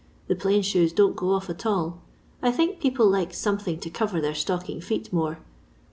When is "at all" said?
1.47-2.01